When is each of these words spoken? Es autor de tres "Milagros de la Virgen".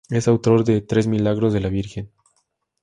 Es 0.09 0.27
autor 0.27 0.63
de 0.63 0.81
tres 0.81 1.05
"Milagros 1.05 1.53
de 1.53 1.59
la 1.59 1.69
Virgen". 1.69 2.11